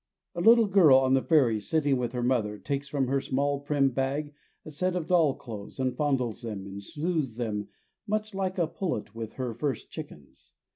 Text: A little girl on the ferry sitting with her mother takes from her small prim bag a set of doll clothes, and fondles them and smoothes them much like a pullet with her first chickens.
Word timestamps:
A 0.33 0.41
little 0.41 0.65
girl 0.65 0.97
on 0.97 1.13
the 1.13 1.21
ferry 1.21 1.59
sitting 1.59 1.95
with 1.97 2.11
her 2.13 2.23
mother 2.23 2.57
takes 2.57 2.87
from 2.87 3.05
her 3.07 3.21
small 3.21 3.59
prim 3.59 3.91
bag 3.91 4.33
a 4.65 4.71
set 4.71 4.95
of 4.95 5.05
doll 5.05 5.35
clothes, 5.35 5.77
and 5.79 5.95
fondles 5.95 6.41
them 6.41 6.65
and 6.65 6.81
smoothes 6.83 7.37
them 7.37 7.67
much 8.07 8.33
like 8.33 8.57
a 8.57 8.65
pullet 8.65 9.13
with 9.13 9.33
her 9.33 9.53
first 9.53 9.91
chickens. 9.91 10.53